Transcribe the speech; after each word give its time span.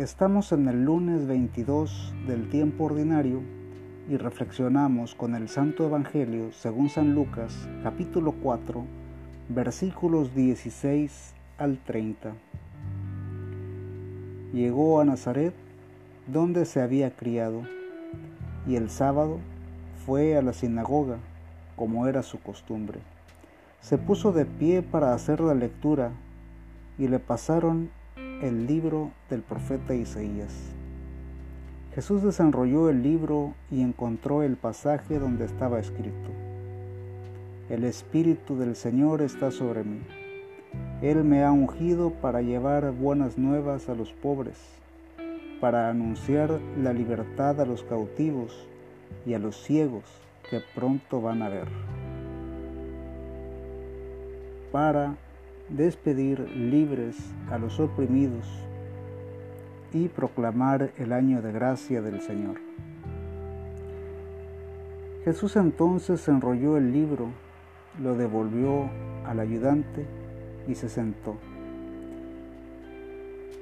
Estamos 0.00 0.50
en 0.52 0.66
el 0.66 0.86
lunes 0.86 1.26
22 1.26 2.14
del 2.26 2.48
tiempo 2.48 2.84
ordinario 2.84 3.42
y 4.08 4.16
reflexionamos 4.16 5.14
con 5.14 5.34
el 5.34 5.50
Santo 5.50 5.84
Evangelio 5.84 6.52
según 6.52 6.88
San 6.88 7.14
Lucas 7.14 7.68
capítulo 7.82 8.34
4 8.42 8.82
versículos 9.50 10.34
16 10.34 11.34
al 11.58 11.76
30. 11.84 12.32
Llegó 14.54 15.02
a 15.02 15.04
Nazaret 15.04 15.52
donde 16.26 16.64
se 16.64 16.80
había 16.80 17.14
criado 17.14 17.60
y 18.66 18.76
el 18.76 18.88
sábado 18.88 19.38
fue 20.06 20.34
a 20.34 20.40
la 20.40 20.54
sinagoga 20.54 21.18
como 21.76 22.06
era 22.06 22.22
su 22.22 22.40
costumbre. 22.40 23.00
Se 23.82 23.98
puso 23.98 24.32
de 24.32 24.46
pie 24.46 24.80
para 24.80 25.12
hacer 25.12 25.42
la 25.42 25.54
lectura 25.54 26.12
y 26.96 27.06
le 27.08 27.18
pasaron 27.18 27.90
el 28.40 28.66
libro 28.66 29.10
del 29.28 29.42
profeta 29.42 29.94
Isaías. 29.94 30.54
Jesús 31.94 32.22
desenrolló 32.22 32.88
el 32.88 33.02
libro 33.02 33.52
y 33.70 33.82
encontró 33.82 34.42
el 34.42 34.56
pasaje 34.56 35.18
donde 35.18 35.44
estaba 35.44 35.78
escrito. 35.78 36.30
El 37.68 37.84
Espíritu 37.84 38.56
del 38.56 38.76
Señor 38.76 39.20
está 39.20 39.50
sobre 39.50 39.84
mí. 39.84 40.00
Él 41.02 41.22
me 41.24 41.44
ha 41.44 41.52
ungido 41.52 42.10
para 42.10 42.40
llevar 42.40 42.92
buenas 42.92 43.36
nuevas 43.36 43.90
a 43.90 43.94
los 43.94 44.12
pobres, 44.12 44.58
para 45.60 45.90
anunciar 45.90 46.60
la 46.82 46.94
libertad 46.94 47.60
a 47.60 47.66
los 47.66 47.82
cautivos 47.82 48.66
y 49.26 49.34
a 49.34 49.38
los 49.38 49.62
ciegos 49.62 50.04
que 50.48 50.60
pronto 50.74 51.20
van 51.20 51.42
a 51.42 51.48
ver, 51.48 51.68
para 54.72 55.16
despedir 55.70 56.40
libres 56.50 57.16
a 57.50 57.58
los 57.58 57.78
oprimidos 57.80 58.46
y 59.92 60.08
proclamar 60.08 60.90
el 60.98 61.12
año 61.12 61.42
de 61.42 61.52
gracia 61.52 62.02
del 62.02 62.20
Señor. 62.20 62.56
Jesús 65.24 65.56
entonces 65.56 66.26
enrolló 66.28 66.76
el 66.76 66.92
libro, 66.92 67.28
lo 68.00 68.16
devolvió 68.16 68.88
al 69.26 69.40
ayudante 69.40 70.06
y 70.66 70.74
se 70.74 70.88
sentó. 70.88 71.36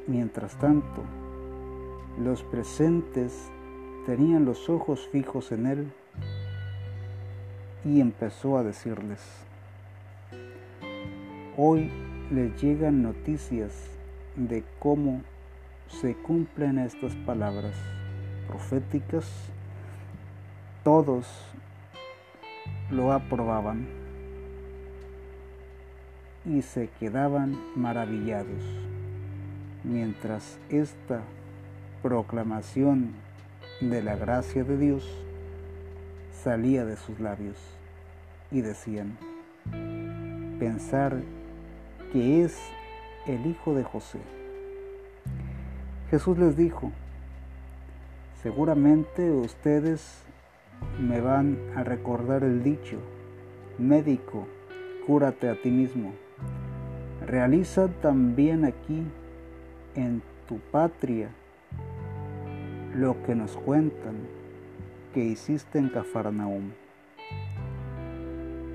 Mientras 0.06 0.56
tanto, 0.59 1.03
los 2.22 2.43
presentes 2.45 3.50
tenían 4.06 4.45
los 4.45 4.69
ojos 4.70 5.06
fijos 5.09 5.53
en 5.53 5.67
él 5.67 5.93
y 7.84 8.00
empezó 8.00 8.56
a 8.56 8.62
decirles, 8.62 9.47
Hoy 11.61 11.91
les 12.31 12.62
llegan 12.62 13.03
noticias 13.03 13.73
de 14.37 14.62
cómo 14.78 15.23
se 15.89 16.15
cumplen 16.15 16.78
estas 16.78 17.17
palabras 17.27 17.75
proféticas. 18.47 19.28
Todos 20.84 21.27
lo 22.92 23.12
aprobaban 23.12 23.89
y 26.47 26.62
se 26.62 26.91
quedaban 27.00 27.59
maravillados 27.75 28.62
mientras 29.83 30.61
esta 30.69 31.22
proclamación 32.05 33.15
de 33.81 34.00
la 34.00 34.15
gracia 34.15 34.62
de 34.62 34.78
Dios 34.78 35.11
salía 36.41 36.84
de 36.84 36.97
sus 36.97 37.19
labios 37.19 37.56
y 38.53 38.61
decían, 38.61 39.19
pensar 40.61 41.20
que 42.12 42.45
es 42.45 42.59
el 43.27 43.47
hijo 43.47 43.75
de 43.75 43.84
José. 43.84 44.19
Jesús 46.10 46.38
les 46.38 46.56
dijo, 46.56 46.91
seguramente 48.43 49.31
ustedes 49.31 50.22
me 50.99 51.21
van 51.21 51.59
a 51.77 51.84
recordar 51.84 52.44
el 52.44 52.62
dicho, 52.62 52.99
médico, 53.78 54.47
cúrate 55.06 55.49
a 55.49 55.60
ti 55.60 55.71
mismo. 55.71 56.12
Realiza 57.27 57.88
también 58.00 58.65
aquí, 58.65 59.03
en 59.94 60.22
tu 60.49 60.59
patria, 60.71 61.28
lo 62.94 63.22
que 63.25 63.34
nos 63.34 63.56
cuentan 63.56 64.16
que 65.12 65.25
hiciste 65.25 65.78
en 65.78 65.88
Cafarnaum. 65.88 66.71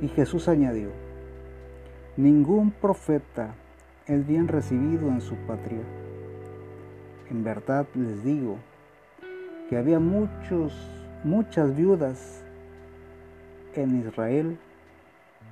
Y 0.02 0.08
Jesús 0.10 0.48
añadió, 0.48 0.90
Ningún 2.16 2.70
profeta 2.70 3.56
es 4.06 4.28
bien 4.28 4.48
recibido 4.48 5.08
en 5.08 5.20
su 5.20 5.34
patria. 5.48 5.82
En 7.32 7.44
verdad 7.44 7.88
les 7.96 8.24
digo 8.24 8.60
que 9.68 9.78
había 9.78 9.98
muchos, 9.98 10.74
muchas 11.24 11.76
viudas 11.76 12.44
en 13.74 14.00
Israel 14.00 14.60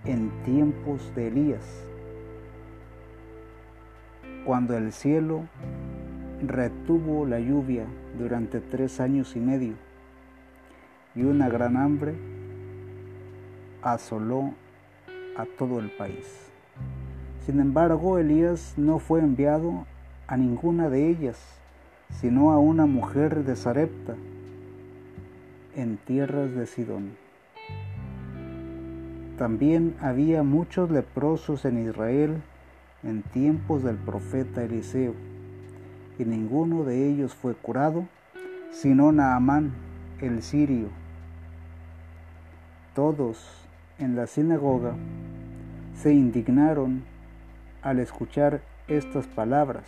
en 0.05 0.29
tiempos 0.43 1.11
de 1.15 1.29
Elías, 1.29 1.83
cuando 4.45 4.77
el 4.77 4.91
cielo 4.91 5.47
retuvo 6.45 7.25
la 7.25 7.39
lluvia 7.39 7.87
durante 8.19 8.59
tres 8.59 8.99
años 8.99 9.35
y 9.35 9.39
medio 9.39 9.73
y 11.15 11.23
una 11.23 11.49
gran 11.49 11.75
hambre 11.75 12.13
asoló 13.81 14.53
a 15.35 15.45
todo 15.57 15.79
el 15.79 15.89
país. 15.91 16.50
Sin 17.45 17.59
embargo, 17.59 18.19
Elías 18.19 18.75
no 18.77 18.99
fue 18.99 19.19
enviado 19.19 19.85
a 20.27 20.37
ninguna 20.37 20.89
de 20.89 21.09
ellas, 21.09 21.37
sino 22.19 22.51
a 22.51 22.59
una 22.59 22.85
mujer 22.85 23.43
de 23.43 23.55
Sarepta, 23.55 24.15
en 25.75 25.97
tierras 25.97 26.53
de 26.53 26.67
Sidón. 26.67 27.11
También 29.37 29.95
había 29.99 30.43
muchos 30.43 30.91
leprosos 30.91 31.65
en 31.65 31.87
Israel 31.87 32.43
en 33.03 33.23
tiempos 33.23 33.83
del 33.83 33.95
profeta 33.95 34.63
Eliseo, 34.63 35.15
y 36.19 36.25
ninguno 36.25 36.83
de 36.83 37.09
ellos 37.09 37.33
fue 37.33 37.55
curado, 37.55 38.05
sino 38.69 39.11
Naamán, 39.11 39.71
el 40.21 40.43
sirio. 40.43 40.89
Todos 42.93 43.65
en 43.97 44.15
la 44.15 44.27
sinagoga 44.27 44.93
se 45.95 46.13
indignaron 46.13 47.03
al 47.81 47.99
escuchar 47.99 48.61
estas 48.87 49.27
palabras. 49.27 49.83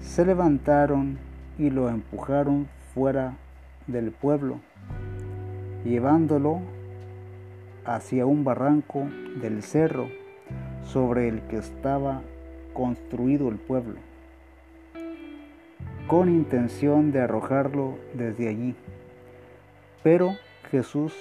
Se 0.00 0.24
levantaron 0.24 1.18
y 1.58 1.70
lo 1.70 1.88
empujaron 1.88 2.68
fuera 2.94 3.34
del 3.86 4.10
pueblo, 4.12 4.60
llevándolo 5.84 6.60
hacia 7.84 8.26
un 8.26 8.44
barranco 8.44 9.08
del 9.40 9.62
cerro 9.62 10.08
sobre 10.84 11.28
el 11.28 11.42
que 11.42 11.56
estaba 11.56 12.22
construido 12.72 13.48
el 13.48 13.56
pueblo, 13.56 13.96
con 16.06 16.28
intención 16.28 17.10
de 17.12 17.20
arrojarlo 17.20 17.98
desde 18.14 18.48
allí. 18.48 18.74
Pero 20.02 20.36
Jesús 20.70 21.14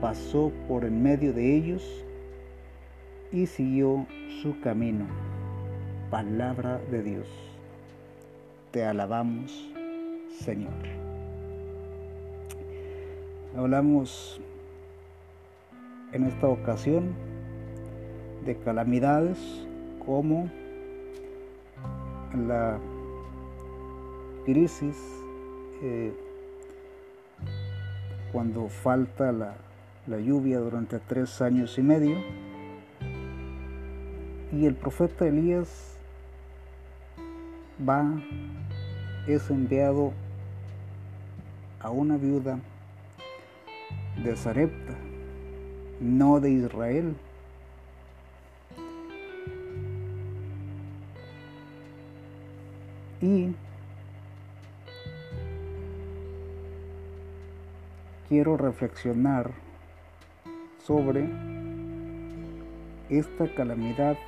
pasó 0.00 0.52
por 0.68 0.84
en 0.84 1.02
medio 1.02 1.32
de 1.32 1.56
ellos 1.56 2.04
y 3.32 3.46
siguió 3.46 4.06
su 4.42 4.60
camino. 4.60 5.06
Palabra 6.10 6.78
de 6.90 7.02
Dios. 7.02 7.26
Te 8.70 8.84
alabamos, 8.84 9.70
Señor. 10.40 10.72
Hablamos 13.56 14.40
en 16.12 16.24
esta 16.24 16.48
ocasión 16.48 17.14
de 18.44 18.56
calamidades 18.56 19.38
como 20.04 20.50
la 22.46 22.78
crisis 24.44 24.96
eh, 25.82 26.12
cuando 28.32 28.68
falta 28.68 29.32
la, 29.32 29.54
la 30.06 30.18
lluvia 30.18 30.58
durante 30.58 30.98
tres 30.98 31.40
años 31.40 31.78
y 31.78 31.82
medio 31.82 32.16
y 34.52 34.66
el 34.66 34.74
profeta 34.74 35.26
Elías 35.26 35.96
va, 37.88 38.04
es 39.26 39.50
enviado 39.50 40.12
a 41.80 41.90
una 41.90 42.18
viuda 42.18 42.58
de 44.22 44.36
Zarepta, 44.36 44.94
no 46.00 46.38
de 46.38 46.50
Israel. 46.50 47.16
Y 53.22 53.54
quiero 58.28 58.56
reflexionar 58.58 59.50
sobre 60.84 61.28
esta 63.08 63.46
calamidad 63.54 64.18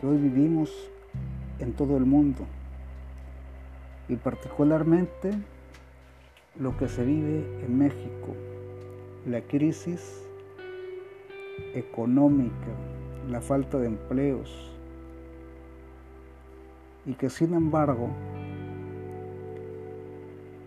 que 0.00 0.06
hoy 0.06 0.18
vivimos 0.18 0.70
en 1.58 1.72
todo 1.72 1.96
el 1.96 2.04
mundo. 2.04 2.44
y 4.08 4.14
particularmente 4.14 5.32
lo 6.60 6.76
que 6.76 6.88
se 6.88 7.04
vive 7.04 7.44
en 7.64 7.76
México, 7.76 8.34
la 9.26 9.40
crisis 9.40 10.22
económica, 11.74 12.68
la 13.28 13.40
falta 13.40 13.78
de 13.78 13.88
empleos, 13.88 14.70
y 17.04 17.14
que 17.14 17.30
sin 17.30 17.54
embargo, 17.54 18.10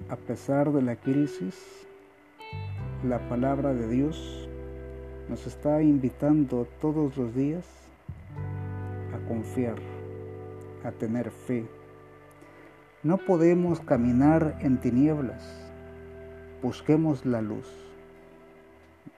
a 0.10 0.18
pesar 0.18 0.72
de 0.74 0.82
la 0.82 0.98
crisis, 0.98 1.88
la 3.08 3.20
palabra 3.30 3.74
de 3.74 3.88
Dios 3.88 4.50
nos 5.30 5.48
está 5.48 5.82
invitando 5.82 6.68
todos 6.82 7.16
los 7.16 7.34
días 7.34 7.66
confiar, 9.30 9.76
a 10.84 10.92
tener 10.92 11.30
fe. 11.30 11.66
No 13.04 13.18
podemos 13.18 13.80
caminar 13.80 14.58
en 14.60 14.80
tinieblas, 14.80 15.72
busquemos 16.64 17.26
la 17.26 17.42
luz. 17.42 17.68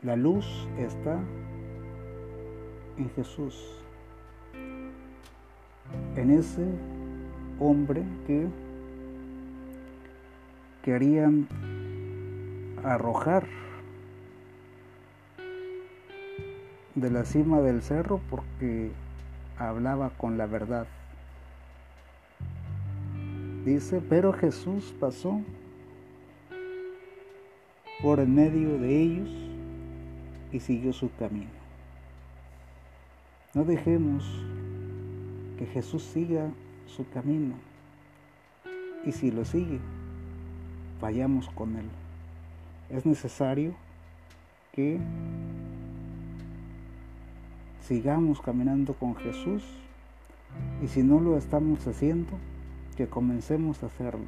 La 0.03 0.15
luz 0.15 0.67
está 0.77 1.17
en 2.97 3.09
Jesús, 3.15 3.83
en 6.15 6.29
ese 6.29 6.65
hombre 7.59 8.03
que 8.27 8.47
querían 10.83 11.47
arrojar 12.83 13.47
de 16.95 17.09
la 17.09 17.23
cima 17.23 17.61
del 17.61 17.81
cerro 17.81 18.19
porque 18.29 18.91
hablaba 19.57 20.11
con 20.17 20.37
la 20.37 20.45
verdad. 20.45 20.87
Dice, 23.65 24.01
pero 24.01 24.33
Jesús 24.33 24.93
pasó 24.99 25.41
por 28.01 28.19
en 28.19 28.33
medio 28.33 28.79
de 28.79 29.01
ellos 29.01 29.29
y 30.51 30.59
siguió 30.59 30.91
su 30.93 31.13
camino. 31.15 31.51
No 33.53 33.63
dejemos 33.63 34.23
que 35.59 35.65
Jesús 35.67 36.03
siga 36.03 36.49
su 36.87 37.07
camino. 37.09 37.55
Y 39.05 39.11
si 39.11 39.29
lo 39.29 39.45
sigue, 39.45 39.79
vayamos 40.99 41.49
con 41.49 41.75
Él. 41.75 41.85
Es 42.89 43.05
necesario 43.05 43.73
que 44.71 44.99
sigamos 47.81 48.41
caminando 48.41 48.93
con 48.93 49.15
Jesús 49.15 49.63
y 50.83 50.87
si 50.87 51.03
no 51.03 51.19
lo 51.19 51.37
estamos 51.37 51.85
haciendo, 51.87 52.31
que 52.97 53.07
comencemos 53.07 53.83
a 53.83 53.87
hacerlo. 53.87 54.25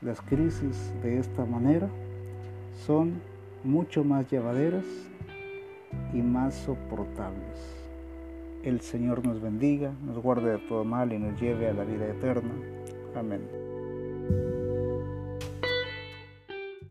Las 0.00 0.20
crisis 0.20 0.92
de 1.02 1.18
esta 1.18 1.44
manera 1.44 1.88
son 2.86 3.20
mucho 3.64 4.04
más 4.04 4.30
llevaderas 4.30 4.84
y 6.12 6.18
más 6.18 6.54
soportables. 6.54 7.78
El 8.62 8.80
Señor 8.80 9.26
nos 9.26 9.40
bendiga, 9.40 9.92
nos 10.04 10.18
guarde 10.22 10.52
de 10.52 10.58
todo 10.58 10.84
mal 10.84 11.12
y 11.12 11.18
nos 11.18 11.40
lleve 11.40 11.68
a 11.68 11.72
la 11.72 11.84
vida 11.84 12.06
eterna. 12.06 12.52
Amén. 13.16 14.67